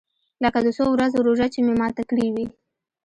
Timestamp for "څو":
0.77-0.85